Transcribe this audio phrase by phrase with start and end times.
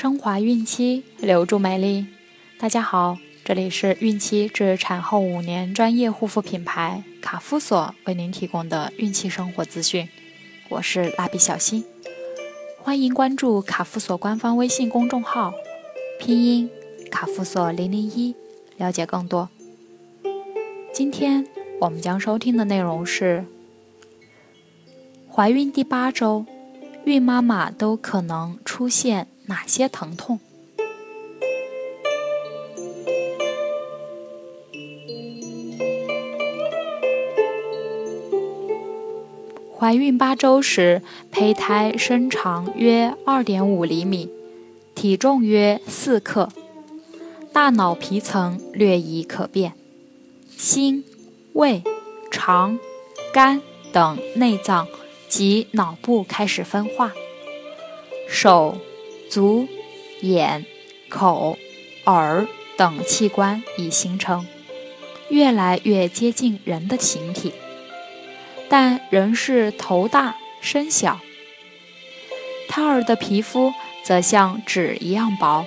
[0.00, 2.06] 升华孕期，留住美丽。
[2.56, 10.08] 大家好，这里是孕期至产后五年专业护肤品牌卡夫索为您提供的孕期生活资讯。
[10.68, 11.84] 我是蜡笔小新，
[12.80, 15.52] 欢迎关注卡夫索官方微信公众号，
[16.20, 16.70] 拼音
[17.10, 18.36] 卡夫索零零一，
[18.76, 19.48] 了解更多。
[20.92, 21.44] 今天
[21.80, 23.44] 我们将收听的内容是：
[25.28, 26.46] 怀孕第八周，
[27.04, 30.38] 孕妈妈都可能出现哪些疼痛？
[39.78, 44.28] 怀孕八周时，胚胎身长约二点五厘米，
[44.94, 46.48] 体重约四克，
[47.52, 49.74] 大脑皮层略已可变。
[50.48, 51.04] 心、
[51.52, 51.84] 胃、
[52.32, 52.78] 肠、
[53.32, 53.62] 肝
[53.92, 54.88] 等内脏
[55.28, 57.12] 及脑部开始分化，
[58.28, 58.76] 手、
[59.28, 59.68] 足、
[60.20, 60.64] 眼、
[61.08, 61.58] 口、
[62.04, 64.46] 耳等器官已形成，
[65.28, 67.52] 越来越接近人的形体，
[68.68, 71.20] 但仍是头大身小。
[72.68, 75.66] 胎儿的皮肤则像纸一样薄，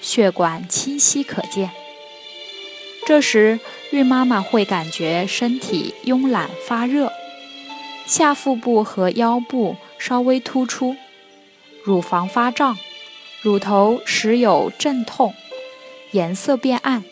[0.00, 1.70] 血管清晰可见。
[3.06, 7.12] 这时，孕妈妈会感觉身体慵懒发热，
[8.06, 10.96] 下腹部和腰部稍微突出，
[11.84, 12.78] 乳房发胀，
[13.40, 15.34] 乳头时有阵痛，
[16.12, 17.02] 颜色变暗，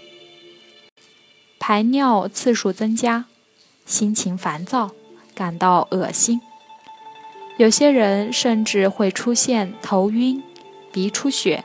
[1.58, 3.24] 排尿次数增加，
[3.84, 4.92] 心情烦躁，
[5.34, 6.40] 感到恶心。
[7.56, 10.42] 有些人甚至会出现头晕、
[10.92, 11.64] 鼻出血、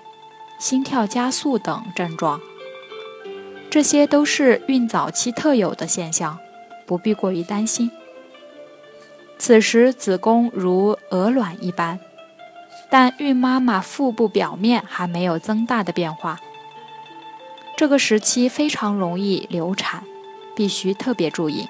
[0.60, 2.42] 心跳加速等症状。
[3.70, 6.40] 这些都是孕早期特有的现象，
[6.86, 7.92] 不必过于担心。
[9.38, 12.00] 此时子宫如鹅卵一般，
[12.98, 16.40] 但孕妈妈腹部表面还没有增大的变化。
[17.76, 20.06] 这个时期非常容易流产，
[20.56, 21.68] 必须特别注意，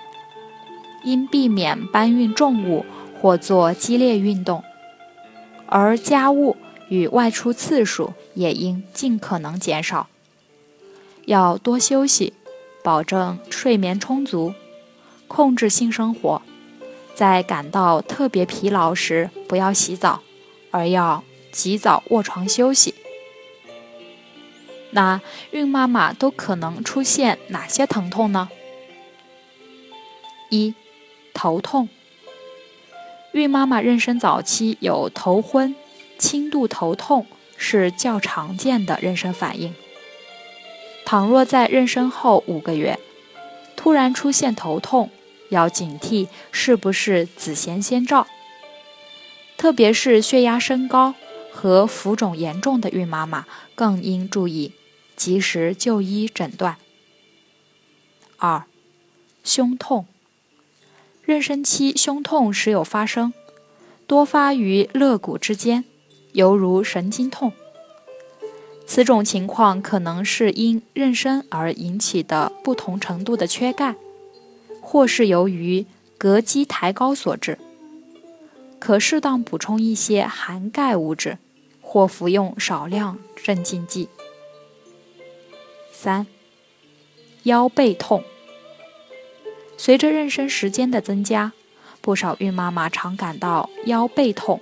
[1.03, 2.85] 应避免搬运重物
[3.19, 4.64] 或做激烈运动，
[5.66, 6.58] 而家务
[6.90, 10.06] 与外出次数也应尽可能减少。
[11.25, 12.34] 要多休息，
[12.84, 14.53] 保证睡眠充足，
[15.28, 16.44] 控制性生活。
[17.16, 20.22] 在感到特别疲劳时，不要洗澡，
[20.75, 22.94] 而要及早卧床休息。
[24.91, 25.22] 那
[25.52, 28.50] 孕妈妈都可能出现哪些疼痛呢？
[30.50, 30.75] 一、
[31.34, 31.88] 头痛。
[33.31, 35.74] 孕妈妈妊娠早期有头昏、
[36.18, 37.25] 轻度头痛
[37.56, 39.74] 是较常见的妊娠反应。
[41.06, 43.00] 倘若在妊娠后五个月
[43.78, 45.09] 突然出现头痛，
[45.47, 48.28] 要警惕是不是子痫先兆，
[49.66, 51.16] 特别是血压升高
[51.52, 54.74] 和浮肿严重的孕妈妈更应注意
[55.16, 56.78] 及时就医诊断。
[58.38, 58.66] 二、
[59.44, 60.06] 胸痛，
[61.26, 63.34] 妊娠期胸痛时有发生，
[64.06, 65.84] 多发于肋骨之间，
[66.34, 67.52] 犹如神经痛。
[68.86, 73.96] 此种情况可能是因妊娠而引起的不同程度的缺钙，
[74.80, 75.88] 或是由于
[76.20, 77.58] 膈肌抬高所致。
[78.85, 81.40] 可适当补充一些含钙物质，
[81.81, 84.09] 或服用少量镇静剂。
[85.91, 86.28] 三、
[87.41, 88.23] 腰背痛。
[89.75, 91.53] 随着妊娠时间的增加，
[92.00, 94.62] 不少孕妈妈常感到腰背痛，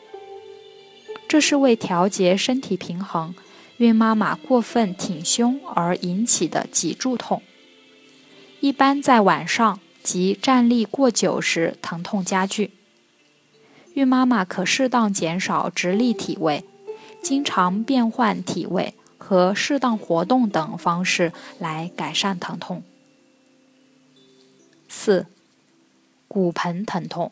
[1.27, 3.35] 这是为调节身体平衡。
[3.75, 7.41] 孕妈妈过分挺胸而引起的脊柱痛，
[8.61, 12.71] 一般在晚上及站立过久时疼痛加剧。
[13.93, 16.63] 孕妈妈可适当减少直立体位，
[17.21, 22.83] 经常变换体位和适当活动等方式来改善疼痛。
[24.87, 25.27] 四、
[26.27, 27.31] 骨盆疼痛。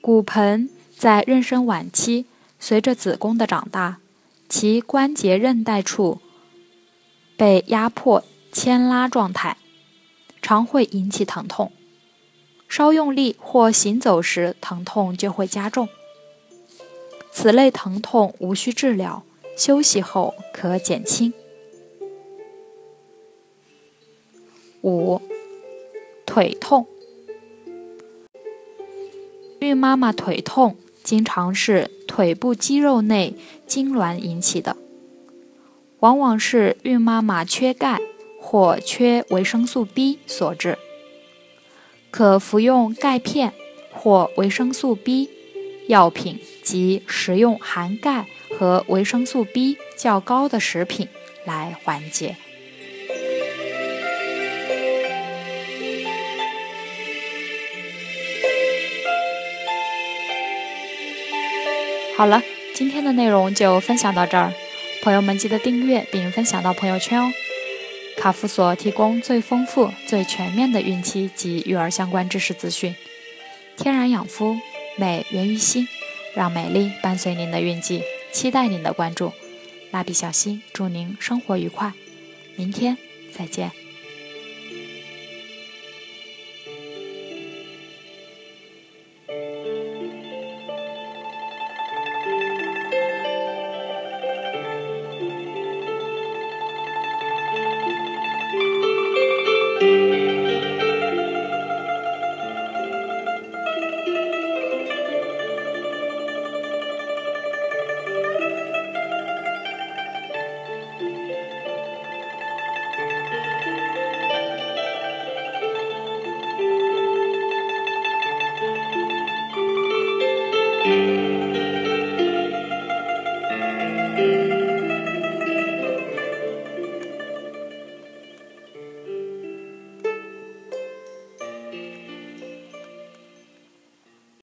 [0.00, 2.26] 骨盆在妊娠晚期。
[2.62, 4.00] 随着子宫的长大，
[4.46, 6.20] 其关节韧带处
[7.34, 8.22] 被压迫
[8.52, 9.56] 牵拉状态，
[10.42, 11.72] 常会引起疼痛。
[12.70, 15.88] 稍用力或行走时，疼痛就会加重。
[17.32, 19.24] 此类疼痛无需治疗，
[19.56, 21.34] 休息后可减轻。
[24.82, 25.20] 五、
[26.24, 26.86] 腿痛，
[29.58, 30.76] 孕妈妈腿痛。
[31.02, 33.34] 经常是腿部肌肉内
[33.66, 34.76] 痉挛引起的，
[36.00, 37.98] 往往是孕妈妈缺钙
[38.38, 40.78] 或缺维生素 B 所致。
[42.10, 43.52] 可服用钙片
[43.92, 45.30] 或维生素 B
[45.86, 48.26] 药品及食用含钙
[48.58, 51.08] 和维生素 B 较高的食品
[51.44, 52.36] 来缓解。
[62.16, 62.42] 好了，
[62.74, 64.52] 今天的内容就分享到这儿，
[65.02, 67.32] 朋友们记得订阅并分享到朋友圈哦。
[68.20, 72.94] 卡夫所提供最丰富、最全面的孕期及育儿相关知识资讯，
[73.78, 74.58] 天然养肤，
[74.98, 75.88] 美源于心，
[76.34, 79.32] 让美丽伴随您的孕期，期待您的关注。
[79.90, 81.94] 蜡笔小新祝您生活愉快，
[82.56, 82.98] 明天
[83.32, 83.79] 再见。